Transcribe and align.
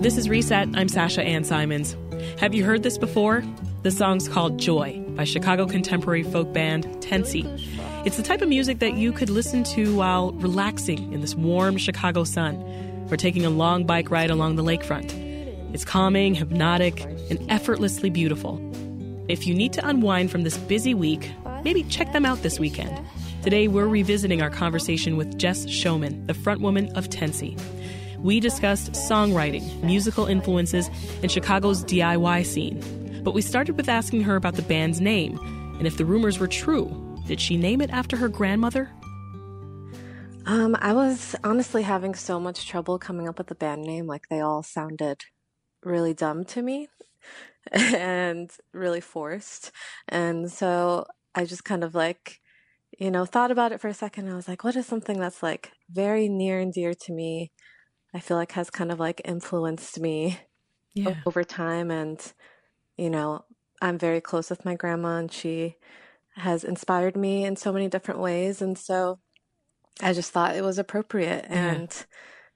This 0.00 0.16
is 0.16 0.30
Reset. 0.30 0.70
I'm 0.72 0.88
Sasha 0.88 1.22
Ann 1.22 1.44
Simons. 1.44 1.94
Have 2.38 2.54
you 2.54 2.64
heard 2.64 2.82
this 2.82 2.96
before? 2.96 3.44
The 3.82 3.90
song's 3.90 4.28
called 4.28 4.56
Joy 4.56 4.98
by 5.10 5.24
Chicago 5.24 5.66
contemporary 5.66 6.22
folk 6.22 6.50
band 6.54 6.86
Tenci. 7.02 7.44
It's 8.06 8.16
the 8.16 8.22
type 8.22 8.40
of 8.40 8.48
music 8.48 8.78
that 8.78 8.94
you 8.94 9.12
could 9.12 9.28
listen 9.28 9.62
to 9.64 9.94
while 9.94 10.32
relaxing 10.32 11.12
in 11.12 11.20
this 11.20 11.34
warm 11.34 11.76
Chicago 11.76 12.24
sun 12.24 12.56
or 13.10 13.18
taking 13.18 13.44
a 13.44 13.50
long 13.50 13.84
bike 13.84 14.10
ride 14.10 14.30
along 14.30 14.56
the 14.56 14.64
lakefront. 14.64 15.12
It's 15.74 15.84
calming, 15.84 16.34
hypnotic, 16.34 17.02
and 17.28 17.38
effortlessly 17.50 18.08
beautiful. 18.08 18.58
If 19.28 19.46
you 19.46 19.52
need 19.52 19.74
to 19.74 19.86
unwind 19.86 20.30
from 20.30 20.44
this 20.44 20.56
busy 20.56 20.94
week, 20.94 21.30
maybe 21.62 21.82
check 21.82 22.10
them 22.14 22.24
out 22.24 22.42
this 22.42 22.58
weekend. 22.58 22.98
Today, 23.42 23.68
we're 23.68 23.86
revisiting 23.86 24.40
our 24.40 24.50
conversation 24.50 25.18
with 25.18 25.38
Jess 25.38 25.66
Shoman, 25.66 26.26
the 26.26 26.32
frontwoman 26.32 26.90
of 26.96 27.10
Tenci. 27.10 27.58
We 28.22 28.40
discussed 28.40 28.92
songwriting, 28.92 29.82
musical 29.82 30.26
influences, 30.26 30.90
and 31.22 31.30
Chicago's 31.30 31.84
DIY 31.84 32.44
scene. 32.44 33.22
But 33.24 33.32
we 33.32 33.42
started 33.42 33.76
with 33.76 33.88
asking 33.88 34.22
her 34.22 34.36
about 34.36 34.54
the 34.54 34.62
band's 34.62 35.00
name 35.00 35.38
and 35.78 35.86
if 35.86 35.96
the 35.96 36.04
rumors 36.04 36.38
were 36.38 36.48
true. 36.48 37.16
Did 37.26 37.40
she 37.40 37.56
name 37.56 37.80
it 37.80 37.90
after 37.90 38.16
her 38.16 38.28
grandmother? 38.28 38.90
Um, 40.46 40.76
I 40.80 40.92
was 40.92 41.36
honestly 41.44 41.82
having 41.82 42.14
so 42.14 42.40
much 42.40 42.66
trouble 42.66 42.98
coming 42.98 43.28
up 43.28 43.38
with 43.38 43.46
the 43.46 43.54
band 43.54 43.82
name. 43.82 44.06
Like 44.06 44.28
they 44.28 44.40
all 44.40 44.62
sounded 44.62 45.22
really 45.82 46.12
dumb 46.12 46.44
to 46.44 46.62
me 46.62 46.88
and 47.72 48.50
really 48.72 49.00
forced. 49.00 49.70
And 50.08 50.50
so 50.50 51.06
I 51.34 51.44
just 51.44 51.64
kind 51.64 51.84
of 51.84 51.94
like, 51.94 52.40
you 52.98 53.10
know, 53.10 53.24
thought 53.24 53.50
about 53.50 53.72
it 53.72 53.80
for 53.80 53.88
a 53.88 53.94
second. 53.94 54.28
I 54.28 54.34
was 54.34 54.48
like, 54.48 54.64
what 54.64 54.76
is 54.76 54.86
something 54.86 55.18
that's 55.18 55.42
like 55.42 55.72
very 55.90 56.28
near 56.28 56.58
and 56.58 56.72
dear 56.72 56.94
to 56.94 57.12
me? 57.12 57.52
I 58.12 58.20
feel 58.20 58.36
like 58.36 58.52
has 58.52 58.70
kind 58.70 58.90
of 58.90 58.98
like 58.98 59.20
influenced 59.24 60.00
me 60.00 60.38
Yeah. 60.94 61.14
over 61.26 61.44
time. 61.44 61.90
And, 61.90 62.20
you 62.96 63.10
know, 63.10 63.44
I'm 63.80 63.98
very 63.98 64.20
close 64.20 64.50
with 64.50 64.64
my 64.64 64.74
grandma 64.74 65.18
and 65.18 65.32
she 65.32 65.76
has 66.36 66.64
inspired 66.64 67.16
me 67.16 67.44
in 67.44 67.56
so 67.56 67.72
many 67.72 67.88
different 67.88 68.20
ways. 68.20 68.62
And 68.62 68.76
so 68.76 69.18
I 70.02 70.12
just 70.12 70.32
thought 70.32 70.56
it 70.56 70.64
was 70.64 70.78
appropriate 70.78 71.46
and 71.48 71.90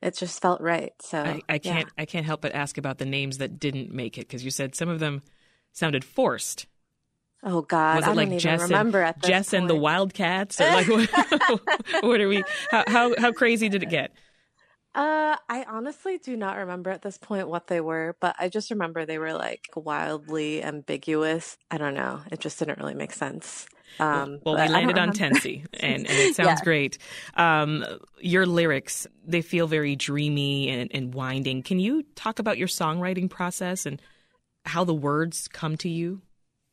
it 0.02 0.16
just 0.16 0.40
felt 0.40 0.60
right. 0.60 0.92
So 1.00 1.22
I, 1.22 1.42
I 1.48 1.58
can't 1.58 1.88
I 1.96 2.04
can't 2.04 2.26
help 2.26 2.40
but 2.40 2.54
ask 2.54 2.78
about 2.78 2.98
the 2.98 3.06
names 3.06 3.38
that 3.38 3.58
didn't 3.58 3.92
make 3.92 4.18
it 4.18 4.22
because 4.28 4.44
you 4.44 4.50
said 4.50 4.74
some 4.74 4.88
of 4.88 5.00
them 5.00 5.22
sounded 5.72 6.04
forced. 6.04 6.66
Oh 7.42 7.60
God, 7.62 7.96
Was 7.96 8.06
it 8.06 8.10
I 8.10 8.14
like 8.14 8.28
don't 8.28 8.34
even 8.34 8.38
Jess 8.38 8.62
remember 8.62 8.98
and 9.00 9.08
at 9.08 9.20
this 9.20 9.28
Jess 9.28 9.52
and 9.52 9.68
the. 9.68 9.74
Wildcats 9.76 10.60
or 10.60 10.64
like 10.70 10.88
what, 10.88 11.08
what 12.02 12.20
are 12.20 12.28
we 12.28 12.42
how, 12.70 12.84
how 12.86 13.14
how 13.20 13.32
crazy 13.32 13.68
did 13.68 13.82
it 13.82 13.90
get? 13.90 14.12
Uh, 14.94 15.36
I 15.48 15.64
honestly 15.64 16.18
do 16.18 16.36
not 16.36 16.56
remember 16.56 16.90
at 16.90 17.02
this 17.02 17.18
point 17.18 17.48
what 17.48 17.66
they 17.66 17.80
were, 17.80 18.16
but 18.20 18.36
I 18.38 18.48
just 18.48 18.70
remember 18.70 19.04
they 19.04 19.18
were 19.18 19.32
like 19.32 19.68
wildly 19.74 20.62
ambiguous. 20.62 21.58
I 21.70 21.78
don't 21.78 21.94
know. 21.94 22.22
It 22.30 22.38
just 22.38 22.60
didn't 22.60 22.78
really 22.78 22.94
make 22.94 23.12
sense. 23.12 23.66
Um, 23.98 24.40
well, 24.44 24.56
we 24.56 24.68
landed 24.68 24.98
on. 24.98 25.12
Tenci, 25.12 25.66
and, 25.80 26.06
and 26.06 26.18
it 26.20 26.32
sounds 26.34 26.60
Yeah. 26.60 26.60
great. 26.60 26.98
Um, 27.34 27.84
your 28.20 28.46
lyrics, 28.46 29.06
they 29.26 29.42
feel 29.42 29.66
very 29.66 29.96
dreamy 29.96 30.68
and, 30.68 30.90
and 30.94 31.14
winding. 31.14 31.62
Can 31.62 31.78
you 31.80 32.04
talk 32.14 32.38
about 32.38 32.58
your 32.58 32.68
songwriting 32.68 33.28
process 33.28 33.86
and 33.86 34.00
how 34.64 34.84
the 34.84 34.94
words 34.94 35.48
come 35.48 35.76
to 35.78 35.88
you? 35.88 36.22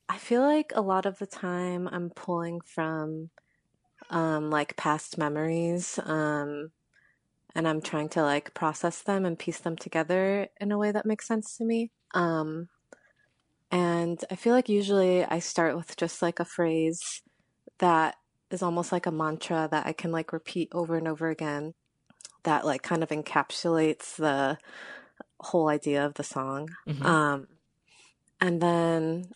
I 0.10 0.18
feel 0.18 0.42
like 0.42 0.72
a 0.76 0.82
lot 0.82 1.06
of 1.06 1.18
the 1.20 1.26
time 1.26 1.88
I'm 1.88 2.10
pulling 2.10 2.62
from 2.62 3.30
um 4.10 4.50
like 4.52 4.78
past 4.78 5.18
memories 5.18 6.00
um 6.06 6.72
and 7.56 7.68
I'm 7.68 7.82
trying 7.82 8.10
to 8.10 8.24
like 8.24 8.54
process 8.54 9.02
them 9.02 9.26
and 9.26 9.38
piece 9.38 9.60
them 9.60 9.76
together 9.76 10.48
in 10.60 10.72
a 10.72 10.78
way 10.78 10.92
that 10.92 11.06
makes 11.06 11.28
sense 11.28 11.58
to 11.58 11.66
me. 11.66 11.92
Um 12.14 12.70
and 13.72 14.24
I 14.30 14.36
feel 14.36 14.54
like 14.54 14.70
usually 14.70 15.24
I 15.24 15.40
start 15.40 15.76
with 15.76 15.96
just 15.96 16.22
like 16.22 16.40
a 16.40 16.46
phrase 16.46 17.22
that 17.80 18.16
is 18.50 18.62
almost 18.62 18.92
like 18.92 19.06
a 19.06 19.12
mantra 19.12 19.68
that 19.72 19.86
I 19.86 19.94
can 19.94 20.12
like 20.12 20.34
repeat 20.34 20.70
over 20.74 20.98
and 20.98 21.08
over 21.08 21.30
again 21.30 21.74
that 22.44 22.66
like 22.66 22.84
kind 22.84 23.04
of 23.04 23.10
encapsulates 23.10 24.16
the 24.16 24.58
whole 25.40 25.70
idea 25.70 26.06
of 26.06 26.16
the 26.16 26.24
song. 26.24 26.70
Mhm. 26.88 27.06
Um 27.06 27.48
and 28.40 28.62
then 28.62 29.32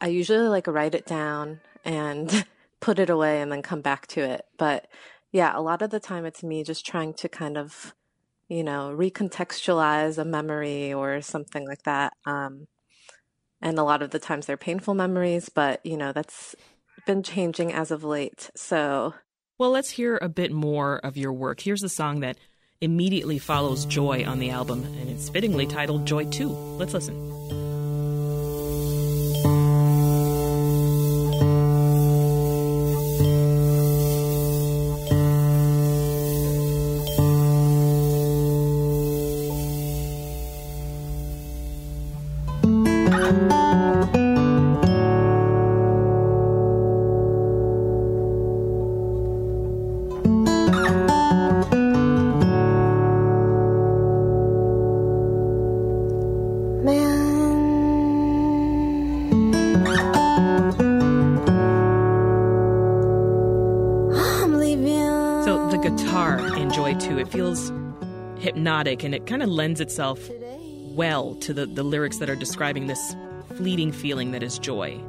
I 0.00 0.08
usually 0.08 0.48
like 0.48 0.66
write 0.66 0.94
it 0.94 1.06
down 1.06 1.60
and 1.84 2.46
put 2.80 2.98
it 2.98 3.10
away 3.10 3.40
and 3.40 3.50
then 3.50 3.62
come 3.62 3.80
back 3.80 4.06
to 4.08 4.20
it. 4.20 4.44
But 4.58 4.88
yeah, 5.36 5.52
a 5.54 5.60
lot 5.60 5.82
of 5.82 5.90
the 5.90 6.00
time 6.00 6.24
it's 6.24 6.42
me 6.42 6.64
just 6.64 6.86
trying 6.86 7.12
to 7.12 7.28
kind 7.28 7.58
of, 7.58 7.94
you 8.48 8.64
know, 8.64 8.96
recontextualize 8.96 10.16
a 10.16 10.24
memory 10.24 10.94
or 10.94 11.20
something 11.20 11.66
like 11.68 11.82
that. 11.82 12.14
Um, 12.24 12.68
and 13.60 13.78
a 13.78 13.82
lot 13.82 14.00
of 14.00 14.12
the 14.12 14.18
times 14.18 14.46
they're 14.46 14.56
painful 14.56 14.94
memories, 14.94 15.50
but 15.50 15.84
you 15.84 15.98
know, 15.98 16.12
that's 16.12 16.56
been 17.06 17.22
changing 17.22 17.70
as 17.70 17.90
of 17.90 18.02
late. 18.02 18.50
So 18.56 19.12
Well, 19.58 19.70
let's 19.70 19.90
hear 19.90 20.18
a 20.22 20.30
bit 20.30 20.52
more 20.52 20.96
of 21.04 21.18
your 21.18 21.34
work. 21.34 21.60
Here's 21.60 21.82
the 21.82 21.90
song 21.90 22.20
that 22.20 22.38
immediately 22.80 23.38
follows 23.38 23.84
Joy 23.84 24.24
on 24.26 24.38
the 24.38 24.48
album, 24.48 24.84
and 24.84 25.10
it's 25.10 25.28
fittingly 25.28 25.66
titled 25.66 26.06
Joy 26.06 26.24
2. 26.30 26.48
Let's 26.48 26.94
listen. 26.94 27.65
So 43.26 43.32
the 65.70 65.78
guitar 65.82 66.38
in 66.56 66.70
Joy 66.70 66.94
2, 66.94 67.18
it 67.18 67.28
feels 67.28 67.72
hypnotic 68.38 69.02
and 69.02 69.12
it 69.16 69.26
kind 69.26 69.42
of 69.42 69.48
lends 69.48 69.80
itself 69.80 70.30
well 70.96 71.34
to 71.36 71.54
the, 71.54 71.66
the 71.66 71.82
lyrics 71.82 72.18
that 72.18 72.28
are 72.28 72.36
describing 72.36 72.86
this 72.86 73.14
fleeting 73.56 73.92
feeling 73.92 74.32
that 74.32 74.42
is 74.42 74.58
joy. 74.58 75.00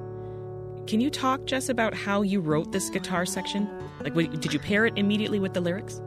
Can 0.85 1.01
you 1.01 1.09
talk, 1.09 1.45
Jess, 1.45 1.69
about 1.69 1.93
how 1.93 2.21
you 2.21 2.39
wrote 2.39 2.71
this 2.71 2.89
guitar 2.89 3.25
section? 3.25 3.67
Like, 4.01 4.15
what, 4.15 4.39
did 4.39 4.53
you 4.53 4.59
pair 4.59 4.85
it 4.85 4.93
immediately 4.97 5.39
with 5.39 5.53
the 5.53 5.61
lyrics? 5.61 6.01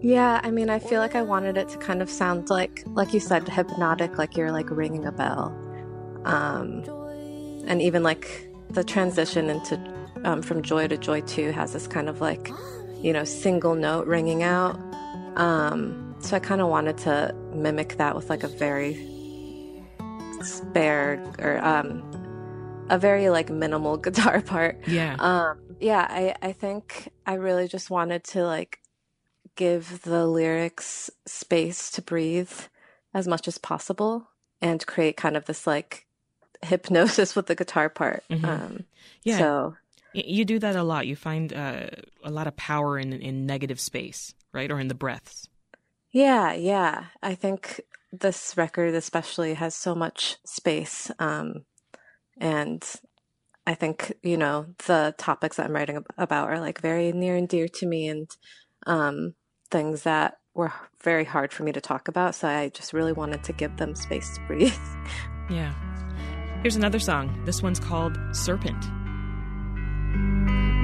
Yeah, 0.00 0.40
I 0.42 0.50
mean, 0.50 0.70
I 0.70 0.78
feel 0.78 1.00
like 1.00 1.14
I 1.14 1.22
wanted 1.22 1.56
it 1.56 1.68
to 1.70 1.78
kind 1.78 2.00
of 2.00 2.08
sound 2.08 2.48
like, 2.48 2.84
like 2.86 3.12
you 3.12 3.20
said, 3.20 3.48
hypnotic, 3.48 4.18
like 4.18 4.36
you're 4.36 4.52
like 4.52 4.70
ringing 4.70 5.04
a 5.04 5.12
bell. 5.12 5.54
Um, 6.24 6.84
and 7.66 7.82
even 7.82 8.02
like 8.02 8.48
the 8.70 8.84
transition 8.84 9.50
into 9.50 9.80
um, 10.24 10.42
from 10.42 10.62
joy 10.62 10.86
to 10.88 10.96
joy 10.96 11.20
two 11.22 11.50
has 11.52 11.72
this 11.72 11.86
kind 11.86 12.08
of 12.08 12.20
like 12.20 12.50
you 13.00 13.12
know, 13.12 13.24
single 13.24 13.74
note 13.74 14.06
ringing 14.06 14.42
out. 14.42 14.78
Um, 15.36 16.05
so 16.26 16.36
I 16.36 16.40
kind 16.40 16.60
of 16.60 16.68
wanted 16.68 16.98
to 16.98 17.32
mimic 17.54 17.98
that 17.98 18.16
with 18.16 18.28
like 18.30 18.42
a 18.42 18.48
very 18.48 18.94
spare 20.42 21.22
or 21.38 21.64
um, 21.64 22.02
a 22.90 22.98
very 22.98 23.30
like 23.30 23.48
minimal 23.48 23.96
guitar 24.06 24.40
part. 24.40 24.80
Yeah. 24.86 25.16
Um, 25.18 25.58
yeah, 25.80 26.06
I, 26.08 26.34
I 26.42 26.52
think 26.52 27.12
I 27.26 27.34
really 27.34 27.68
just 27.68 27.90
wanted 27.90 28.24
to 28.24 28.44
like 28.44 28.80
give 29.54 30.02
the 30.02 30.26
lyrics 30.26 31.10
space 31.26 31.90
to 31.92 32.02
breathe 32.02 32.52
as 33.14 33.28
much 33.28 33.46
as 33.48 33.56
possible 33.56 34.28
and 34.60 34.84
create 34.86 35.16
kind 35.16 35.36
of 35.36 35.44
this 35.46 35.66
like 35.66 36.06
hypnosis 36.62 37.36
with 37.36 37.46
the 37.46 37.54
guitar 37.54 37.88
part. 37.88 38.24
Mhm. 38.30 38.44
Um, 38.44 38.84
Yeah. 39.22 39.38
So 39.38 39.76
You 40.12 40.44
do 40.44 40.58
that 40.58 40.76
a 40.76 40.82
lot. 40.82 41.06
You 41.06 41.14
find 41.14 41.52
uh, 41.52 41.88
a 42.24 42.30
lot 42.30 42.46
of 42.46 42.56
power 42.56 42.98
in 42.98 43.12
in 43.12 43.46
negative 43.46 43.78
space, 43.78 44.34
right, 44.52 44.70
or 44.70 44.80
in 44.80 44.88
the 44.88 44.94
breaths. 44.94 45.48
Yeah, 46.16 46.54
yeah, 46.54 47.04
I 47.22 47.34
think 47.34 47.82
this 48.10 48.56
record 48.56 48.94
especially 48.94 49.52
has 49.52 49.74
so 49.74 49.94
much 49.94 50.38
space. 50.46 51.10
Um, 51.18 51.66
and 52.38 52.82
I 53.66 53.74
think, 53.74 54.14
you 54.22 54.38
know, 54.38 54.64
the 54.86 55.14
topics 55.18 55.58
that 55.58 55.66
I'm 55.66 55.74
writing 55.74 56.02
about 56.16 56.48
are 56.48 56.58
like 56.58 56.80
very 56.80 57.12
near 57.12 57.36
and 57.36 57.46
dear 57.46 57.68
to 57.68 57.86
me 57.86 58.08
and 58.08 58.30
um, 58.86 59.34
things 59.70 60.04
that 60.04 60.38
were 60.54 60.72
very 61.02 61.24
hard 61.24 61.52
for 61.52 61.64
me 61.64 61.72
to 61.72 61.82
talk 61.82 62.08
about. 62.08 62.34
So 62.34 62.48
I 62.48 62.70
just 62.70 62.94
really 62.94 63.12
wanted 63.12 63.44
to 63.44 63.52
give 63.52 63.76
them 63.76 63.94
space 63.94 64.36
to 64.36 64.40
breathe. 64.46 64.72
Yeah. 65.48 65.74
Here's 66.62 66.74
another 66.74 66.98
song. 66.98 67.44
This 67.44 67.62
one's 67.62 67.78
called 67.78 68.18
Serpent. 68.32 68.84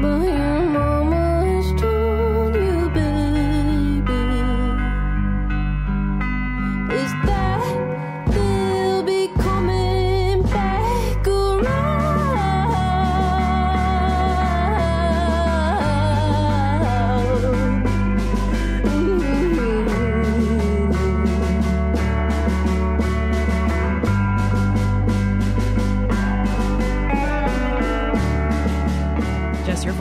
But 0.00 0.42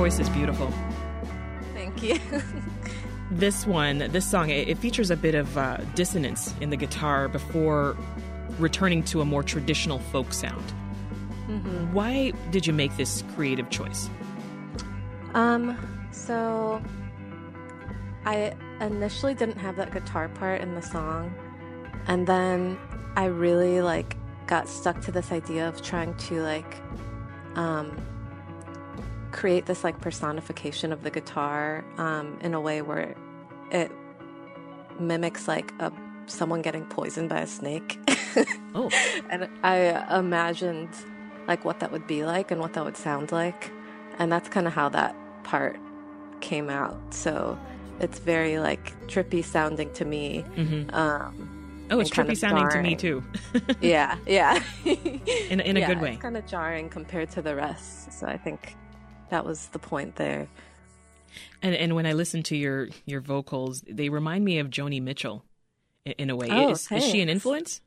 voice 0.02 0.18
is 0.18 0.30
beautiful. 0.30 0.74
Thank 1.76 2.02
you. 2.02 2.20
This 3.34 3.66
one, 3.66 4.00
this 4.12 4.30
song, 4.30 4.50
it, 4.50 4.68
it 4.68 4.78
features 4.78 5.10
a 5.10 5.16
bit 5.16 5.36
of 5.36 5.58
uh, 5.58 5.78
dissonance 5.96 6.54
in 6.60 6.70
the 6.70 6.76
guitar 6.76 7.30
before 7.30 7.96
returning 8.60 9.04
to 9.04 9.22
a 9.22 9.26
more 9.26 9.42
traditional 9.42 10.00
folk 10.00 10.34
sound. 10.34 10.70
Why 11.94 12.34
did 12.50 12.68
you 12.68 12.74
make 12.74 12.98
this 12.98 13.24
creative 13.36 13.70
choice? 13.70 14.10
Um, 15.34 15.78
so 16.12 16.84
I 18.26 18.54
initially 18.82 19.34
didn't 19.34 19.60
have 19.60 19.78
that 19.78 19.94
guitar 19.94 20.28
part 20.28 20.60
in 20.60 20.76
the 20.76 20.82
song, 20.82 21.34
and 22.08 22.28
then 22.28 22.78
I 23.16 23.28
really 23.28 23.82
like 23.82 24.18
got 24.46 24.68
stuck 24.68 25.00
to 25.06 25.12
this 25.14 25.32
idea 25.32 25.70
of 25.70 25.82
trying 25.82 26.16
to 26.28 26.42
like 26.42 26.76
um 27.56 28.11
create 29.32 29.66
this 29.66 29.84
like 29.84 30.00
personification 30.02 30.92
of 30.92 31.04
the 31.04 31.10
guitar 31.12 31.84
um 31.98 32.38
in 32.42 32.54
a 32.54 32.62
way 32.62 32.82
where 32.82 33.16
it 33.72 33.92
mimics 35.00 35.48
like 35.48 35.72
a 35.80 35.92
someone 36.28 36.62
getting 36.62 36.86
poisoned 36.86 37.30
by 37.30 37.40
a 37.42 37.48
snake. 37.48 37.98
Oh, 38.74 38.90
and 39.30 39.50
I 39.64 40.18
imagined 40.18 40.88
like 41.46 41.66
what 41.66 41.82
that 41.82 41.92
would 41.92 42.08
be 42.08 42.24
like 42.24 42.50
and 42.52 42.62
what 42.62 42.72
that 42.74 42.86
would 42.86 42.96
sound 42.96 43.34
like, 43.34 43.70
and 44.18 44.32
that's 44.32 44.48
kind 44.48 44.66
of 44.66 44.72
how 44.72 44.88
that 44.88 45.14
part 45.44 45.78
came 46.40 46.70
out. 46.70 46.98
So 47.10 47.60
it's 48.00 48.20
very 48.20 48.60
like 48.60 48.96
trippy 49.08 49.44
sounding 49.44 49.92
to 49.96 50.06
me. 50.06 50.46
hmm 50.56 50.84
Um, 50.94 51.88
oh, 51.92 52.00
it's 52.00 52.10
kind 52.12 52.30
trippy 52.30 52.32
of 52.32 52.38
sounding 52.38 52.70
to 52.70 52.82
me 52.82 52.96
too, 52.96 53.22
yeah, 53.82 54.16
yeah, 54.26 54.64
in 54.86 55.60
in 55.60 55.76
a 55.76 55.86
good 55.86 56.00
way. 56.00 56.14
It's 56.14 56.22
kind 56.22 56.38
of 56.38 56.46
jarring 56.48 56.88
compared 56.88 57.30
to 57.32 57.42
the 57.42 57.54
rest. 57.54 58.14
So 58.14 58.28
I 58.28 58.38
think 58.38 58.78
that 59.32 59.44
was 59.46 59.68
the 59.70 59.80
point 59.80 60.16
there. 60.16 60.48
And 61.62 61.74
and 61.74 61.96
when 61.96 62.06
I 62.06 62.14
listen 62.14 62.44
to 62.44 62.56
your 62.56 62.90
your 63.06 63.22
vocals, 63.22 63.82
they 63.90 64.10
remind 64.10 64.46
me 64.46 64.60
of 64.60 64.70
Joni 64.70 65.02
Mitchell, 65.02 65.44
in, 66.06 66.14
in 66.20 66.30
a 66.30 66.36
way. 66.36 66.48
Oh, 66.52 66.72
is, 66.72 66.92
is 66.92 67.04
she 67.06 67.22
an 67.22 67.30
influence? 67.30 67.82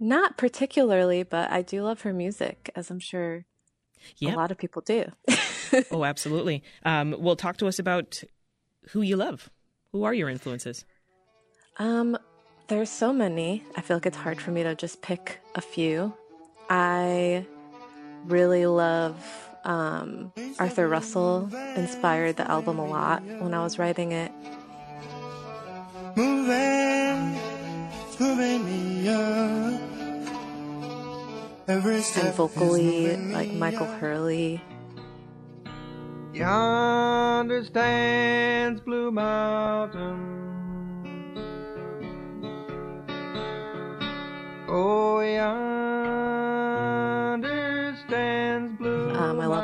Not 0.00 0.36
particularly, 0.36 1.22
but 1.22 1.50
I 1.50 1.62
do 1.62 1.82
love 1.82 2.02
her 2.02 2.12
music, 2.12 2.70
as 2.76 2.90
I'm 2.90 3.00
sure 3.00 3.44
Yeah. 4.18 4.34
a 4.34 4.36
lot 4.36 4.50
of 4.50 4.58
people 4.58 4.82
do. 4.82 5.12
Oh, 5.90 6.02
absolutely. 6.04 6.62
Um, 6.82 7.14
well, 7.18 7.36
talk 7.36 7.58
to 7.58 7.66
us 7.66 7.78
about 7.78 8.22
who 8.90 9.02
you 9.02 9.16
love. 9.16 9.50
Who 9.92 10.04
are 10.04 10.14
your 10.14 10.30
influences? 10.30 10.86
Um, 11.76 12.16
there's 12.68 12.88
so 12.88 13.12
many. 13.12 13.62
I 13.76 13.82
feel 13.82 13.96
like 13.98 14.06
it's 14.06 14.16
hard 14.16 14.40
for 14.40 14.50
me 14.50 14.62
to 14.62 14.74
just 14.74 15.02
pick 15.02 15.40
a 15.56 15.60
few. 15.60 16.14
I 16.70 17.44
really 18.24 18.64
love 18.64 19.47
um, 19.68 20.32
Arthur 20.58 20.88
Russell. 20.88 21.48
Inspired 21.76 22.36
the 22.36 22.50
album 22.50 22.78
a 22.78 22.86
lot 22.86 23.22
when 23.22 23.54
I 23.54 23.62
was 23.62 23.78
writing 23.78 24.12
it. 24.12 24.32
moving, 26.16 27.38
it's 28.08 28.18
moving 28.18 28.64
me 28.64 29.08
up. 29.08 29.80
Every 31.68 32.00
step 32.00 32.24
And 32.24 32.34
vocally, 32.34 33.16
like 33.16 33.52
Michael. 33.52 33.86
Hurley. 33.86 34.60
Yonder 36.32 37.64
stands 37.64 38.80
Blue 38.80 39.10
Mountain. 39.10 40.37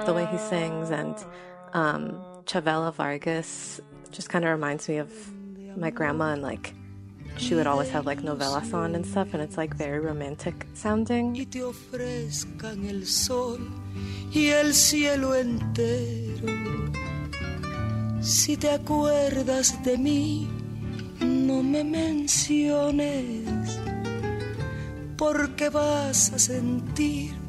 The 0.07 0.15
way 0.15 0.27
he 0.27 0.39
sings, 0.39 0.91
and 0.91 1.17
um, 1.73 2.21
Chavela 2.47 2.93
Vargas 2.93 3.81
just 4.11 4.29
kind 4.29 4.45
of 4.45 4.51
reminds 4.51 4.89
me 4.89 4.99
of 4.99 5.11
my 5.77 5.91
grandma, 5.91 6.33
and 6.33 6.43
like 6.43 6.75
she 7.37 7.55
would 7.55 7.67
always 7.67 7.91
have 7.91 8.07
like 8.07 8.23
novelas 8.23 8.73
on 8.73 8.95
and 8.95 9.05
stuff, 9.07 9.35
and 9.35 9.43
it's 9.43 9.57
like 9.57 9.75
very 9.75 9.99
romantic 9.99 10.67
sounding. 10.75 11.35
Si 18.21 18.57
te 18.57 18.71
acuerdas 18.71 19.83
de 19.85 19.99
mí, 19.99 20.49
no 21.21 21.63
me 21.63 21.85
menciones, 21.85 23.45
porque 25.19 25.69
vas 25.69 26.33
a 26.33 26.39
sentir 26.39 27.44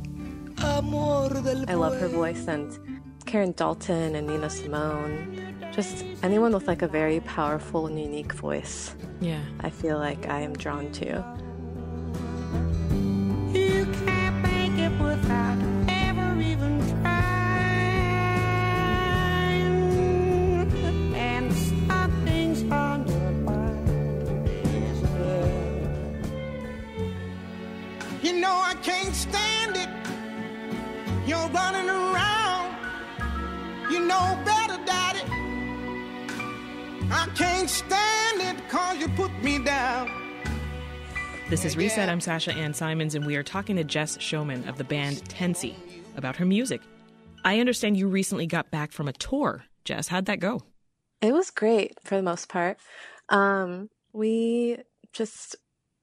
I 1.67 1.73
love 1.73 1.99
her 1.99 2.07
voice 2.07 2.47
and 2.47 2.71
Karen 3.25 3.53
Dalton 3.53 4.15
and 4.15 4.27
Nina 4.27 4.49
Simone. 4.49 5.55
Just 5.71 6.05
anyone 6.23 6.53
with 6.53 6.67
like 6.67 6.81
a 6.81 6.87
very 6.87 7.19
powerful 7.21 7.87
and 7.87 7.99
unique 7.99 8.33
voice. 8.33 8.95
Yeah. 9.19 9.41
I 9.59 9.69
feel 9.69 9.97
like 9.97 10.27
I 10.27 10.41
am 10.41 10.53
drawn 10.53 10.91
to. 10.93 11.23
I 37.11 37.27
can't 37.35 37.69
stand 37.69 38.41
it 38.41 38.69
cause 38.69 38.97
you 38.97 39.07
put 39.09 39.31
me 39.43 39.59
down. 39.59 40.11
This 41.49 41.63
is 41.63 41.77
Reset. 41.77 42.09
I'm 42.09 42.21
Sasha 42.21 42.53
Ann 42.53 42.73
Simons, 42.73 43.13
and 43.13 43.25
we 43.25 43.35
are 43.35 43.43
talking 43.43 43.75
to 43.75 43.83
Jess 43.83 44.17
Shoman 44.17 44.67
of 44.67 44.77
the 44.77 44.83
band 44.83 45.17
Tenci 45.29 45.75
about 46.17 46.35
her 46.37 46.45
music. 46.45 46.81
I 47.43 47.59
understand 47.59 47.97
you 47.97 48.07
recently 48.07 48.47
got 48.47 48.71
back 48.71 48.91
from 48.91 49.07
a 49.07 49.13
tour. 49.13 49.63
Jess, 49.83 50.07
how'd 50.07 50.25
that 50.25 50.39
go? 50.39 50.61
It 51.21 51.33
was 51.33 51.51
great 51.51 51.93
for 52.03 52.15
the 52.15 52.23
most 52.23 52.49
part. 52.49 52.77
Um, 53.29 53.89
we 54.13 54.77
just 55.13 55.55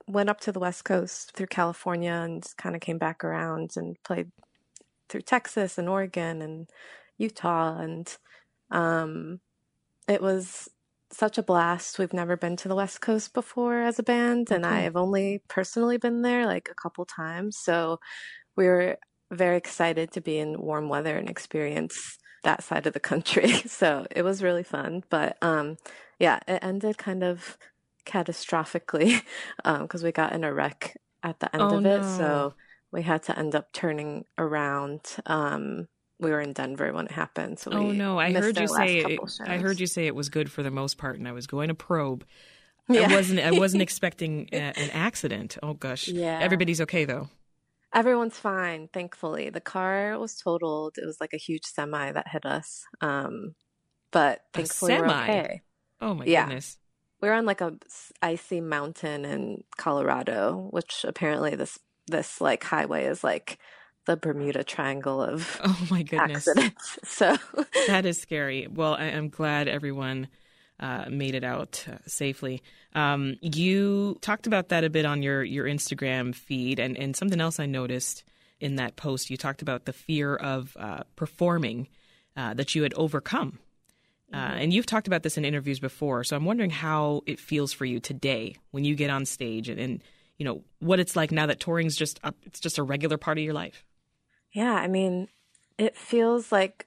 went 0.06 0.28
up 0.28 0.40
to 0.42 0.52
the 0.52 0.60
West 0.60 0.84
Coast 0.84 1.32
through 1.32 1.46
California 1.48 2.12
and 2.12 2.44
kind 2.56 2.76
of 2.76 2.80
came 2.80 2.98
back 2.98 3.24
around 3.24 3.72
and 3.76 3.96
played 4.04 4.30
through 5.08 5.22
Texas 5.22 5.78
and 5.78 5.88
Oregon 5.88 6.40
and 6.40 6.70
Utah 7.18 7.78
and 7.78 8.16
um, 8.70 9.40
it 10.08 10.22
was 10.22 10.68
such 11.12 11.38
a 11.38 11.42
blast. 11.42 11.98
We've 11.98 12.12
never 12.12 12.36
been 12.36 12.56
to 12.58 12.68
the 12.68 12.74
West 12.74 13.00
Coast 13.00 13.34
before 13.34 13.80
as 13.82 13.98
a 13.98 14.02
band, 14.02 14.50
and 14.50 14.64
Okay. 14.64 14.66
I've 14.66 14.96
only 14.96 15.42
personally 15.48 15.98
been 15.98 16.22
there 16.22 16.46
like 16.46 16.68
a 16.70 16.74
couple 16.74 17.04
times. 17.04 17.58
So 17.58 17.98
we 18.56 18.66
were 18.66 18.98
very 19.32 19.56
excited 19.56 20.12
to 20.12 20.20
be 20.20 20.38
in 20.38 20.60
warm 20.60 20.88
weather 20.88 21.16
and 21.18 21.28
experience 21.30 22.18
that 22.44 22.64
side 22.64 22.86
of 22.86 22.94
the 22.94 23.00
country. 23.00 23.52
So 23.68 24.06
it 24.10 24.22
was 24.22 24.42
really 24.42 24.64
fun. 24.64 25.04
But 25.10 25.38
um, 25.42 25.76
yeah, 26.18 26.40
it 26.48 26.60
ended 26.62 26.98
kind 26.98 27.24
of 27.24 27.58
catastrophically 28.06 29.22
because 29.64 30.02
we 30.02 30.12
got 30.12 30.32
in 30.32 30.44
a 30.44 30.52
wreck 30.54 30.96
at 31.22 31.40
the 31.40 31.54
end 31.54 31.72
Oh, 31.72 31.72
of 31.72 31.84
it. 31.86 32.04
no. 32.04 32.04
So 32.04 32.54
we 32.92 33.02
had 33.02 33.22
to 33.24 33.38
end 33.38 33.54
up 33.54 33.72
turning 33.72 34.24
around. 34.38 35.02
Um, 35.26 35.88
we 36.18 36.30
were 36.30 36.40
in 36.40 36.52
Denver 36.52 36.92
when 36.92 37.06
it 37.06 37.12
happened. 37.12 37.58
So 37.58 37.72
Oh 37.72 37.90
no, 37.90 38.18
I 38.18 38.32
heard 38.32 38.58
you 38.58 38.68
say 38.68 38.98
it, 38.98 39.20
I 39.46 39.58
heard 39.58 39.80
you 39.80 39.86
say 39.86 40.06
it 40.06 40.14
was 40.14 40.28
good 40.28 40.50
for 40.50 40.62
the 40.62 40.70
most 40.70 40.98
part 40.98 41.18
and 41.18 41.26
I 41.26 41.32
was 41.32 41.46
going 41.46 41.68
to 41.68 41.74
probe. 41.74 42.24
Yeah. 42.88 43.08
I 43.10 43.14
wasn't 43.14 43.40
I 43.40 43.52
wasn't 43.52 43.82
expecting 43.88 44.48
a, 44.52 44.56
an 44.56 44.90
accident. 44.90 45.56
Oh 45.62 45.74
gosh. 45.74 46.08
Yeah. 46.08 46.38
Everybody's 46.40 46.80
okay 46.82 47.04
though. 47.04 47.28
Everyone's 47.94 48.38
fine, 48.38 48.88
thankfully. 48.92 49.50
The 49.50 49.60
car 49.60 50.18
was 50.18 50.36
totaled. 50.36 50.96
It 50.96 51.04
was 51.04 51.18
like 51.20 51.34
a 51.34 51.38
huge 51.38 51.64
semi 51.64 52.12
that 52.12 52.28
hit 52.28 52.46
us. 52.46 52.84
Um, 53.02 53.54
but 54.10 54.40
thankfully 54.54 54.94
we're 54.98 55.06
okay. 55.06 55.62
Oh 56.00 56.14
my 56.14 56.24
Yeah. 56.24 56.46
goodness. 56.46 56.78
We 57.20 57.28
were 57.28 57.34
on 57.34 57.46
like 57.46 57.60
a 57.60 57.74
icy 58.20 58.60
mountain 58.60 59.24
in 59.24 59.62
Colorado, 59.76 60.68
which 60.70 61.04
apparently 61.06 61.54
this 61.54 61.78
this 62.08 62.40
like 62.40 62.64
highway 62.64 63.04
is 63.04 63.22
like 63.22 63.58
the 64.06 64.16
Bermuda 64.16 64.64
Triangle 64.64 65.22
of 65.22 65.60
Oh 65.64 65.86
my 65.90 66.02
goodness. 66.02 66.48
accidents. 66.48 66.98
So 67.04 67.36
That 67.86 68.06
is 68.06 68.20
scary. 68.20 68.66
Well, 68.66 68.94
I, 68.94 69.04
I'm 69.04 69.28
glad 69.28 69.68
everyone 69.68 70.28
uh, 70.80 71.04
made 71.10 71.34
it 71.34 71.44
out 71.44 71.84
uh, 71.88 71.98
safely. 72.06 72.62
Um, 72.94 73.36
you 73.40 74.18
talked 74.20 74.46
about 74.46 74.70
that 74.70 74.82
a 74.84 74.90
bit 74.90 75.04
on 75.04 75.22
your, 75.22 75.44
your 75.44 75.66
Instagram 75.66 76.34
feed, 76.34 76.78
and, 76.80 76.96
and 76.96 77.14
something 77.14 77.40
else 77.40 77.60
I 77.60 77.66
noticed 77.66 78.24
in 78.60 78.76
that 78.76 78.96
post. 78.96 79.30
You 79.30 79.36
talked 79.36 79.62
about 79.62 79.84
the 79.84 79.92
fear 79.92 80.34
of 80.34 80.76
uh, 80.78 81.02
performing 81.14 81.88
uh, 82.36 82.54
that 82.54 82.74
you 82.74 82.82
had 82.82 82.94
overcome. 82.94 83.58
Uh, 84.32 84.36
and 84.36 84.72
you've 84.72 84.86
talked 84.86 85.06
about 85.06 85.22
this 85.22 85.36
in 85.36 85.44
interviews 85.44 85.78
before, 85.78 86.24
so 86.24 86.34
I'm 86.34 86.46
wondering 86.46 86.70
how 86.70 87.20
it 87.26 87.38
feels 87.38 87.72
for 87.74 87.84
you 87.84 88.00
today 88.00 88.56
when 88.70 88.82
you 88.82 88.94
get 88.94 89.10
on 89.10 89.26
stage, 89.26 89.68
and, 89.68 89.78
and 89.78 90.02
you 90.38 90.46
know 90.46 90.62
what 90.78 90.98
it's 91.00 91.14
like 91.14 91.30
now 91.30 91.44
that 91.46 91.60
touring's 91.60 91.96
just 91.96 92.18
up, 92.24 92.34
it's 92.44 92.58
just 92.58 92.78
a 92.78 92.82
regular 92.82 93.18
part 93.18 93.36
of 93.36 93.44
your 93.44 93.52
life. 93.52 93.84
Yeah, 94.52 94.74
I 94.74 94.86
mean, 94.86 95.28
it 95.78 95.96
feels 95.96 96.52
like, 96.52 96.86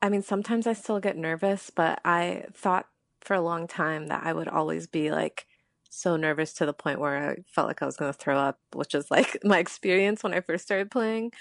I 0.00 0.08
mean, 0.08 0.22
sometimes 0.22 0.66
I 0.66 0.72
still 0.72 1.00
get 1.00 1.16
nervous, 1.16 1.70
but 1.70 2.00
I 2.04 2.46
thought 2.52 2.86
for 3.20 3.34
a 3.34 3.40
long 3.40 3.66
time 3.66 4.08
that 4.08 4.24
I 4.24 4.32
would 4.32 4.48
always 4.48 4.86
be 4.86 5.10
like 5.10 5.46
so 5.90 6.16
nervous 6.16 6.52
to 6.54 6.66
the 6.66 6.72
point 6.72 7.00
where 7.00 7.30
I 7.30 7.36
felt 7.46 7.68
like 7.68 7.82
I 7.82 7.86
was 7.86 7.96
going 7.96 8.12
to 8.12 8.18
throw 8.18 8.38
up, 8.38 8.58
which 8.72 8.94
is 8.94 9.10
like 9.10 9.38
my 9.44 9.58
experience 9.58 10.22
when 10.22 10.34
I 10.34 10.40
first 10.40 10.64
started 10.64 10.90
playing. 10.90 11.32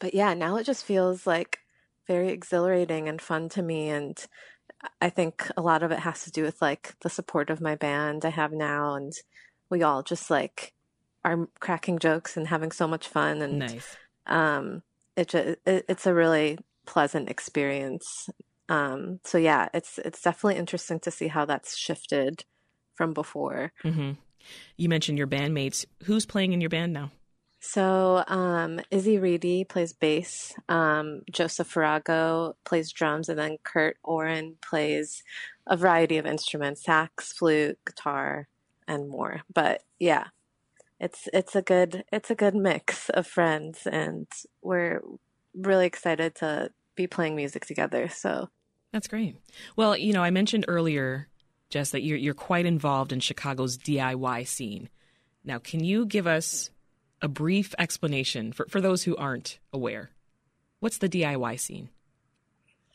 But 0.00 0.14
yeah, 0.14 0.34
now 0.34 0.56
it 0.56 0.64
just 0.64 0.84
feels 0.84 1.26
like 1.26 1.60
very 2.06 2.30
exhilarating 2.30 3.08
and 3.08 3.20
fun 3.20 3.48
to 3.50 3.62
me. 3.62 3.88
And 3.88 4.18
I 5.00 5.10
think 5.10 5.48
a 5.56 5.62
lot 5.62 5.82
of 5.82 5.92
it 5.92 6.00
has 6.00 6.24
to 6.24 6.30
do 6.30 6.42
with 6.42 6.60
like 6.60 6.94
the 7.02 7.10
support 7.10 7.50
of 7.50 7.60
my 7.60 7.74
band 7.74 8.24
I 8.24 8.30
have 8.30 8.52
now. 8.52 8.94
And 8.94 9.12
we 9.70 9.82
all 9.82 10.02
just 10.02 10.30
like 10.30 10.72
are 11.24 11.48
cracking 11.60 11.98
jokes 11.98 12.36
and 12.36 12.48
having 12.48 12.72
so 12.72 12.88
much 12.88 13.08
fun. 13.08 13.42
And 13.42 13.60
Nice. 13.60 13.96
Um 14.30 14.82
it, 15.16 15.28
ju- 15.28 15.56
it 15.66 15.84
it's 15.88 16.06
a 16.06 16.14
really 16.14 16.58
pleasant 16.86 17.28
experience 17.28 18.28
um 18.68 19.20
so 19.24 19.36
yeah 19.38 19.68
it's 19.74 19.98
it's 19.98 20.22
definitely 20.22 20.56
interesting 20.58 20.98
to 21.00 21.10
see 21.10 21.28
how 21.28 21.44
that's 21.44 21.76
shifted 21.76 22.44
from 22.94 23.12
before 23.12 23.72
hmm 23.82 24.12
You 24.76 24.88
mentioned 24.88 25.18
your 25.18 25.26
bandmates. 25.26 25.84
Who's 26.04 26.24
playing 26.26 26.52
in 26.52 26.60
your 26.60 26.70
band 26.70 26.92
now? 26.92 27.10
so 27.62 28.24
um 28.26 28.80
izzy 28.90 29.18
Reidy 29.18 29.64
plays 29.64 29.92
bass 29.92 30.54
um 30.68 31.20
joseph 31.30 31.72
Farago 31.74 32.54
plays 32.64 32.90
drums 32.90 33.28
and 33.28 33.38
then 33.38 33.58
kurt 33.62 33.98
oren 34.02 34.56
plays 34.62 35.22
a 35.66 35.76
variety 35.76 36.16
of 36.16 36.24
instruments 36.24 36.82
sax 36.84 37.32
flute 37.34 37.78
guitar 37.84 38.48
and 38.88 39.08
more 39.10 39.42
but 39.52 39.82
yeah 39.98 40.28
it's 41.00 41.28
it's 41.32 41.56
a 41.56 41.62
good 41.62 42.04
it's 42.12 42.30
a 42.30 42.34
good 42.34 42.54
mix 42.54 43.08
of 43.10 43.26
friends 43.26 43.86
and 43.86 44.26
we're 44.62 45.00
really 45.54 45.86
excited 45.86 46.34
to 46.36 46.70
be 46.94 47.06
playing 47.06 47.34
music 47.34 47.66
together 47.66 48.08
so 48.08 48.48
That's 48.92 49.08
great. 49.08 49.36
Well, 49.76 49.96
you 49.96 50.12
know, 50.12 50.22
I 50.22 50.30
mentioned 50.30 50.64
earlier, 50.68 51.28
Jess, 51.70 51.90
that 51.90 52.02
you're 52.02 52.18
you're 52.18 52.34
quite 52.34 52.66
involved 52.66 53.12
in 53.12 53.20
Chicago's 53.20 53.78
DIY 53.78 54.46
scene. 54.46 54.88
Now, 55.44 55.58
can 55.58 55.82
you 55.82 56.06
give 56.06 56.26
us 56.26 56.70
a 57.22 57.28
brief 57.28 57.74
explanation 57.78 58.52
for, 58.52 58.66
for 58.68 58.80
those 58.80 59.04
who 59.04 59.16
aren't 59.16 59.58
aware? 59.72 60.10
What's 60.80 60.98
the 60.98 61.08
DIY 61.08 61.60
scene? 61.60 61.90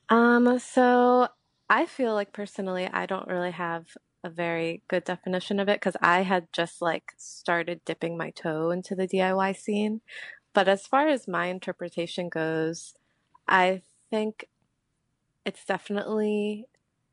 Um, 0.10 0.60
so 0.60 1.30
I 1.70 1.86
feel 1.86 2.14
like 2.14 2.34
personally, 2.34 2.88
I 2.92 3.06
don't 3.06 3.28
really 3.28 3.52
have 3.52 3.88
a 4.26 4.30
very 4.30 4.82
good 4.88 5.04
definition 5.04 5.60
of 5.60 5.70
it 5.70 5.80
because 5.80 5.96
I 6.02 6.24
had 6.24 6.52
just 6.52 6.82
like 6.82 7.14
started 7.16 7.86
dipping 7.86 8.18
my 8.18 8.32
toe 8.32 8.72
into 8.72 8.96
the 8.96 9.08
DIY 9.08 9.56
scene. 9.56 10.02
But 10.52 10.68
as 10.68 10.88
far 10.88 11.08
as 11.08 11.28
my 11.28 11.46
interpretation 11.46 12.28
goes, 12.30 12.96
I 13.48 13.84
think 14.10 14.50
it's 15.46 15.64
definitely 15.64 16.66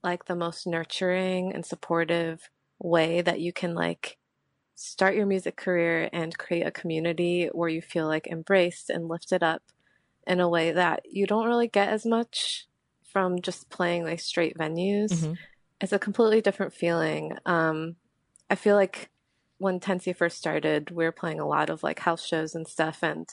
like 0.03 0.25
the 0.25 0.35
most 0.35 0.67
nurturing 0.67 1.53
and 1.53 1.67
supportive 1.67 2.49
way 2.79 3.21
that 3.21 3.41
you 3.41 3.53
can 3.53 3.75
like 3.75 4.17
start 4.75 5.15
your 5.15 5.27
music 5.27 5.57
career 5.57 6.09
and 6.15 6.39
create 6.39 6.67
a 6.67 6.71
community 6.71 7.51
where 7.53 7.69
you 7.69 7.83
feel 7.83 8.07
like 8.07 8.27
embraced 8.27 8.89
and 8.89 9.07
lifted 9.07 9.43
up 9.43 9.63
in 10.27 10.41
a 10.41 10.49
way 10.49 10.73
that 10.73 11.03
you 11.11 11.27
don't 11.27 11.47
really 11.47 11.69
get 11.69 11.89
as 11.89 12.07
much 12.07 12.67
from 13.05 13.43
just 13.43 13.69
playing 13.69 14.05
like 14.05 14.19
straight 14.19 14.57
venues. 14.57 15.13
Mhm. 15.13 15.39
It's 15.83 15.93
a 15.93 15.99
completely 15.99 16.41
different 16.41 16.73
feeling. 16.73 17.37
Um, 17.45 17.97
I 18.49 18.55
feel 18.55 18.77
like 18.77 19.11
when 19.59 19.81
Tenci 19.81 20.15
first 20.15 20.39
started, 20.39 20.91
we 20.93 21.05
were 21.05 21.13
playing 21.13 21.41
a 21.41 21.47
lot 21.47 21.71
of 21.71 21.83
like 21.83 21.99
house 21.99 22.25
shows 22.25 22.55
and 22.55 22.67
stuff, 22.67 23.03
and 23.03 23.29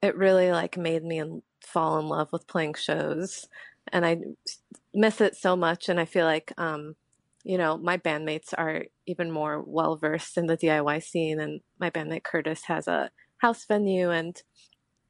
it 0.00 0.16
really 0.16 0.52
like 0.52 0.76
made 0.76 1.04
me 1.04 1.18
in, 1.18 1.42
fall 1.60 1.98
in 1.98 2.06
love 2.06 2.32
with 2.32 2.46
playing 2.46 2.74
shows, 2.74 3.48
and 3.92 4.06
I 4.06 4.20
miss 4.94 5.20
it 5.20 5.36
so 5.36 5.56
much. 5.56 5.88
And 5.88 5.98
I 5.98 6.04
feel 6.04 6.24
like, 6.24 6.52
um, 6.56 6.94
you 7.42 7.58
know, 7.58 7.76
my 7.76 7.98
bandmates 7.98 8.54
are 8.56 8.84
even 9.06 9.30
more 9.32 9.60
well 9.60 9.96
versed 9.96 10.38
in 10.38 10.46
the 10.46 10.56
DIY 10.56 11.02
scene, 11.02 11.40
and 11.40 11.60
my 11.80 11.90
bandmate 11.90 12.22
Curtis 12.22 12.64
has 12.64 12.86
a 12.86 13.10
house 13.38 13.64
venue, 13.66 14.10
and 14.10 14.40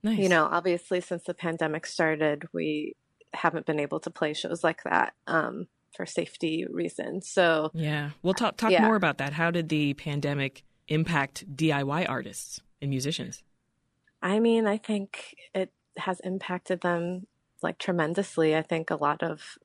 Nice. 0.03 0.19
you 0.19 0.29
know, 0.29 0.49
obviously, 0.51 1.01
since 1.01 1.25
the 1.25 1.35
pandemic 1.35 1.85
started, 1.85 2.45
we 2.53 2.95
haven't 3.35 3.67
been 3.67 3.81
able 3.81 4.01
to 4.01 4.11
play 4.11 4.33
shows 4.33 4.65
like 4.65 4.83
that 4.85 5.13
um, 5.27 5.67
for 5.95 6.07
safety 6.07 6.67
reasons. 6.69 7.29
So, 7.29 7.71
Yeah. 7.75 8.11
We'll 8.23 8.35
talk 8.35 8.57
talk 8.57 8.71
Yeah. 8.71 8.87
more 8.87 8.97
about 8.97 9.19
that. 9.19 9.33
How 9.35 9.51
did 9.51 9.69
the 9.69 9.95
pandemic 9.95 10.65
impact 10.89 11.57
DIY 11.57 12.09
artists 12.09 12.61
and 12.81 12.91
musicians? 12.91 13.43
I 14.23 14.41
mean, 14.41 14.67
I 14.67 14.79
think 14.79 15.37
it 15.55 15.73
has 15.97 16.21
impacted 16.21 16.81
them 16.81 17.27
like 17.63 17.79
tremendously. 17.79 18.57
I 18.57 18.63
think 18.63 18.91
a 18.91 18.97
lot 18.97 19.23
of 19.23 19.59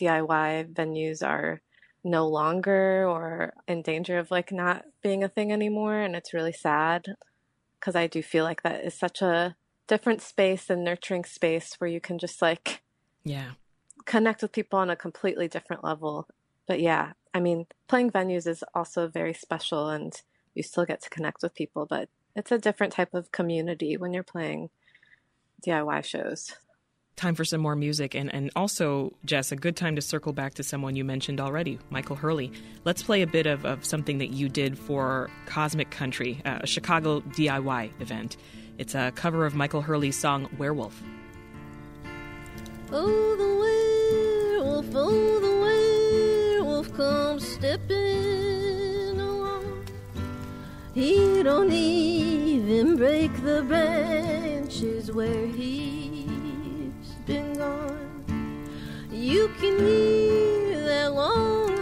DIY 0.00 0.72
venues 0.72 1.26
are 1.26 1.60
no 2.02 2.28
longer 2.28 3.08
or 3.08 3.54
in 3.66 3.82
danger 3.82 4.18
of 4.18 4.30
like 4.30 4.52
not 4.52 4.84
being 5.02 5.24
a 5.24 5.28
thing 5.28 5.52
anymore. 5.52 5.98
And 6.00 6.14
it's 6.14 6.34
really 6.34 6.52
sad 6.52 7.06
because 7.80 7.96
I 7.96 8.06
do 8.06 8.22
feel 8.22 8.44
like 8.44 8.62
that 8.62 8.84
is 8.84 8.94
such 8.94 9.22
a 9.22 9.56
different 9.86 10.20
space 10.22 10.70
and 10.70 10.84
nurturing 10.84 11.24
space 11.24 11.74
where 11.78 11.88
you 11.88 12.00
can 12.00 12.18
just 12.18 12.40
like 12.42 12.82
Yeah. 13.24 13.52
Connect 14.04 14.42
with 14.42 14.52
people 14.52 14.78
on 14.78 14.90
a 14.90 14.96
completely 14.96 15.48
different 15.48 15.84
level. 15.84 16.28
But 16.66 16.80
yeah, 16.80 17.12
I 17.32 17.40
mean, 17.40 17.66
playing 17.88 18.10
venues 18.10 18.46
is 18.46 18.64
also 18.74 19.08
very 19.08 19.34
special 19.34 19.88
and 19.88 20.12
you 20.54 20.62
still 20.62 20.84
get 20.84 21.02
to 21.02 21.10
connect 21.10 21.42
with 21.42 21.54
people, 21.54 21.86
but 21.86 22.08
it's 22.36 22.52
a 22.52 22.58
different 22.58 22.92
type 22.92 23.14
of 23.14 23.32
community 23.32 23.96
when 23.96 24.12
you're 24.12 24.22
playing 24.22 24.70
DIY 25.66 26.04
shows. 26.04 26.54
Time 27.16 27.36
for 27.36 27.44
some 27.44 27.60
more 27.60 27.76
music, 27.76 28.16
and, 28.16 28.32
and 28.34 28.50
also, 28.56 29.12
Jess, 29.24 29.52
a 29.52 29.56
good 29.56 29.76
time 29.76 29.94
to 29.94 30.02
circle 30.02 30.32
back 30.32 30.54
to 30.54 30.64
someone 30.64 30.96
you 30.96 31.04
mentioned 31.04 31.40
already, 31.40 31.78
Michael 31.88 32.16
Hurley. 32.16 32.50
Let's 32.84 33.04
play 33.04 33.22
a 33.22 33.26
bit 33.26 33.46
of, 33.46 33.64
of 33.64 33.84
something 33.84 34.18
that 34.18 34.30
you 34.30 34.48
did 34.48 34.76
for 34.76 35.30
Cosmic 35.46 35.90
Country, 35.90 36.42
uh, 36.44 36.58
a 36.62 36.66
Chicago 36.66 37.20
DIY 37.20 38.00
event. 38.00 38.36
It's 38.78 38.96
a 38.96 39.12
cover 39.14 39.46
of 39.46 39.54
Michael 39.54 39.80
Hurley's 39.80 40.18
song 40.18 40.48
Werewolf. 40.58 41.00
Oh, 42.90 43.36
the 43.36 43.64
oh, 44.76 45.40
the 45.40 45.60
werewolf 46.60 46.92
comes 46.96 47.46
stepping 47.46 49.20
along. 49.20 49.86
He 50.94 51.42
don't 51.42 51.72
even 51.72 52.96
break 52.96 53.32
the 53.42 53.62
branches 53.62 55.12
where 55.12 55.46
he's 55.46 57.10
been 57.26 57.54
gone. 57.54 58.68
You 59.10 59.48
can 59.60 59.78
hear 59.78 60.80
that 60.86 61.14
long 61.14 61.74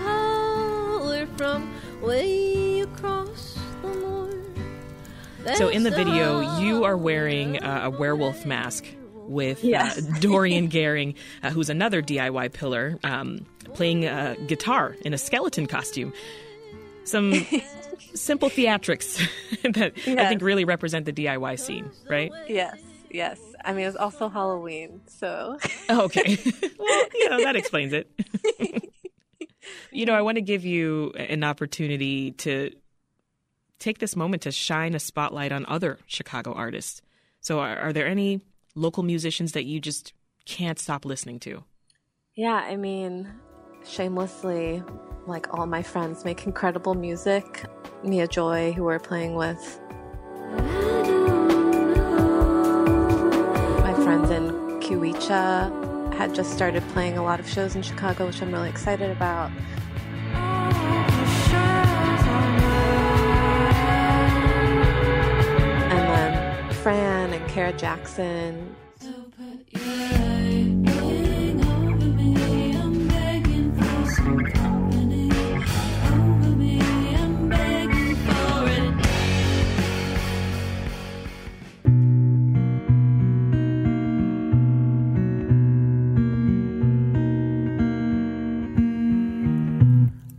from 1.43 1.75
way 2.01 2.81
across 2.81 3.59
the 3.83 3.89
moor. 3.89 4.31
So 5.57 5.69
in 5.69 5.83
the 5.83 5.91
video, 5.91 6.61
you 6.61 6.85
are 6.85 6.97
wearing 6.97 7.59
uh, 7.59 7.83
a 7.85 7.91
werewolf 7.91 8.47
mask 8.47 8.85
with 9.33 9.65
Yes. 9.65 9.99
uh, 9.99 10.15
Dorian 10.21 10.69
Gehring, 10.69 11.15
uh, 11.43 11.51
who's 11.51 11.71
another 11.71 12.03
DIY 12.03 12.53
pillar, 12.53 12.99
um, 13.03 13.45
playing 13.75 14.07
uh, 14.07 14.37
guitar 14.47 14.97
in 15.05 15.13
a 15.15 15.19
skeleton 15.19 15.67
costume. 15.67 16.13
Some 17.05 17.33
simple 18.15 18.49
theatrics 18.51 19.17
that 19.75 19.93
I 20.07 20.29
think 20.29 20.43
really 20.43 20.65
represent 20.65 21.07
the 21.07 21.13
DIY 21.13 21.59
scene, 21.59 21.91
right? 22.09 22.31
Yes, 22.49 22.77
yes. 23.11 23.41
I 23.65 23.73
mean, 23.73 23.85
it 23.85 23.87
was 23.87 23.97
also 23.97 24.29
Halloween, 24.29 25.01
so 25.07 25.59
Oh, 25.89 26.03
okay. 26.03 26.37
well, 26.79 27.05
you 27.15 27.31
know, 27.31 27.39
that 27.45 27.57
explains 27.57 27.93
it. 27.93 28.11
you 29.91 30.07
know, 30.07 30.15
I 30.15 30.23
want 30.23 30.37
to 30.37 30.43
give 30.43 30.65
you 30.65 31.13
an 31.17 31.45
opportunity 31.45 32.33
to 32.33 32.71
take 33.79 33.99
this 33.99 34.15
moment 34.17 34.43
to 34.43 34.53
shine 34.53 34.95
a 34.95 35.01
spotlight 35.01 35.53
on 35.53 35.65
other 35.67 35.99
Chicago 36.07 36.53
artists. 36.53 37.03
So, 37.41 37.61
are, 37.61 37.77
are 37.79 37.93
there 37.93 38.07
any 38.07 38.41
local 38.75 39.03
musicians 39.03 39.53
that 39.53 39.65
you 39.65 39.81
just 39.81 40.13
can't 40.47 40.79
stop 40.79 41.05
listening 41.05 41.39
to? 41.41 41.65
yeah. 42.35 42.55
I 42.67 42.77
mean, 42.77 43.31
shamelessly, 43.85 44.83
like 45.27 45.53
all 45.53 45.67
my 45.67 45.83
friends 45.83 46.25
make 46.25 46.47
incredible 46.47 46.95
music. 46.95 47.65
Mia 48.03 48.27
Joy, 48.27 48.73
who 48.73 48.85
we're 48.85 48.99
playing 48.99 49.35
with, 49.35 49.81
my 53.81 53.95
friends 54.03 54.31
in 54.31 54.51
Kiwicha 54.81 56.15
had 56.15 56.35
just 56.35 56.53
started 56.53 56.83
playing 56.89 57.17
a 57.19 57.23
lot 57.23 57.39
of 57.39 57.49
shows 57.49 57.77
in 57.77 57.83
Chicago, 57.83 58.27
which 58.27 58.43
I'm 58.43 58.51
really 58.51 58.69
excited 58.69 59.11
about. 59.11 59.51
Kara 67.53 67.71
Jackson. 67.75 68.75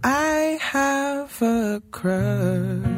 I 0.03 0.58
have 0.60 1.41
a 1.43 1.82
crush 1.91 2.92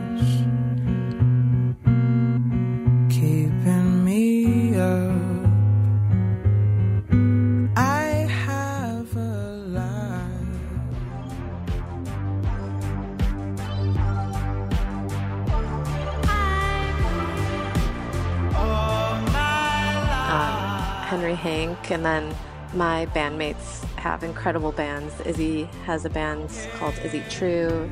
Henry 21.86 21.96
and 21.96 22.06
then 22.06 22.36
my 22.74 23.06
bandmates 23.08 23.84
have 23.98 24.24
incredible 24.24 24.72
bands. 24.72 25.20
Izzy 25.22 25.65
has 25.86 26.06
a 26.06 26.10
band 26.10 26.50
called 26.77 26.96
Izzy 27.04 27.24
True. 27.30 27.89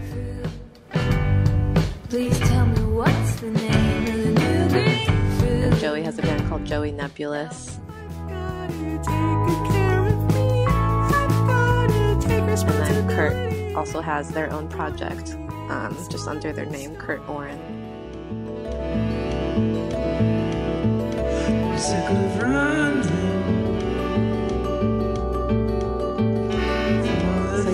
Please 2.10 2.40
tell 2.40 2.66
me 2.66 2.84
what's 2.86 3.36
the 3.40 3.52
name 3.52 4.08
of 4.08 4.14
the 4.14 4.32
new 4.32 4.70
green 4.70 5.64
And 5.64 5.80
Joey 5.80 6.04
has 6.04 6.18
a 6.20 6.22
band 6.22 6.48
called 6.50 6.66
Joey 6.66 6.92
Nebulous. 6.92 7.80
And 8.28 9.06
then 12.68 13.10
Kurt 13.10 13.76
also 13.76 14.02
has 14.02 14.30
their 14.30 14.52
own 14.52 14.68
project, 14.70 15.36
um, 15.70 15.98
just 16.10 16.28
under 16.28 16.54
their 16.54 16.66
name, 16.66 16.96
Kurt 16.96 17.28
Oren. 17.28 17.60
Sick 21.78 22.10
of 22.10 22.93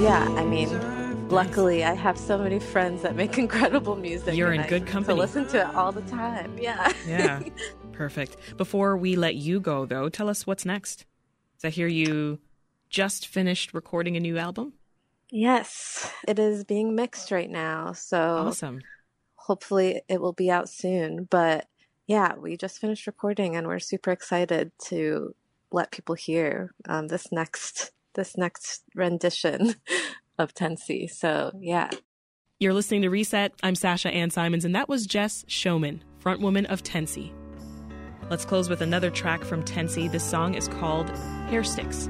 yeah, 0.02 0.24
I 0.38 0.46
mean, 0.46 1.28
luckily 1.30 1.84
I 1.84 1.94
have 1.94 2.18
so 2.18 2.38
many 2.38 2.60
friends 2.60 3.02
that 3.02 3.16
make 3.16 3.38
incredible 3.46 3.96
music. 3.96 4.36
You're 4.36 4.54
in 4.54 4.62
I 4.62 4.68
good 4.68 4.88
company. 4.88 5.16
To 5.16 5.22
listen 5.22 5.48
to 5.50 5.60
it 5.60 5.76
all 5.76 5.92
the 5.92 6.02
time. 6.04 6.58
Yeah. 6.58 6.92
Yeah, 7.08 7.42
perfect. 7.92 8.38
Before 8.58 8.96
we 8.98 9.16
let 9.16 9.36
you 9.36 9.60
go, 9.60 9.86
though, 9.86 10.10
tell 10.10 10.30
us 10.30 10.48
what's 10.48 10.66
next. 10.66 11.06
So 11.58 11.68
I 11.68 11.72
hear 11.72 11.88
you 11.88 12.40
just 12.90 13.28
finished 13.28 13.74
recording 13.74 14.16
a 14.16 14.20
new 14.20 14.38
album. 14.38 14.74
Yes, 15.32 16.12
it 16.28 16.40
is 16.40 16.64
being 16.64 16.96
mixed 16.96 17.30
right 17.30 17.50
now. 17.50 17.92
So 17.92 18.18
Awesome. 18.48 18.82
hopefully 19.36 20.02
it 20.08 20.22
will 20.22 20.34
be 20.34 20.50
out 20.50 20.70
soon. 20.70 21.26
But 21.26 21.68
yeah, 22.08 22.36
we 22.36 22.58
just 22.58 22.80
finished 22.80 23.06
recording 23.06 23.56
and 23.56 23.68
we're 23.68 23.80
super 23.80 24.12
excited 24.12 24.72
to 24.86 25.36
let 25.72 25.92
people 25.92 26.16
hear 26.16 26.74
um, 26.88 27.08
this 27.08 27.32
next 27.32 27.92
this 28.20 28.38
next 28.38 28.84
rendition 28.94 29.76
of 30.38 30.54
Tenci. 30.54 31.10
So 31.10 31.52
yeah. 31.60 31.90
You're 32.60 32.74
listening 32.74 33.04
to 33.04 33.10
Reset. 33.10 33.54
I'm 33.64 33.76
Sasha 33.76 34.12
Ann 34.12 34.30
Simons, 34.30 34.66
and 34.66 34.76
that 34.76 34.90
was 34.90 35.08
Jess 35.08 35.46
Shoman, 35.48 36.02
frontwoman 36.22 36.66
of 36.66 36.84
Tenci. 36.84 37.32
Let's 38.30 38.44
close 38.44 38.68
with 38.70 38.82
another 38.82 39.10
track 39.10 39.46
from 39.46 39.64
Tenci. 39.64 40.12
This 40.12 40.30
song 40.30 40.56
is 40.56 40.68
called 40.68 41.10
Hair 41.48 41.64
Sticks. 41.64 42.10